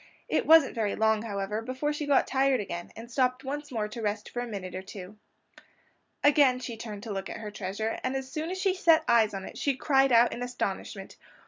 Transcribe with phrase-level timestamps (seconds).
[0.27, 4.01] It wasn't very long, however, before she got tired again and stopped once more to
[4.01, 5.19] rest for a minute or two.
[6.23, 9.35] Again she turned to look at her treasure, and as soon as she set eyes
[9.35, 11.17] on it she cried out in astonishment.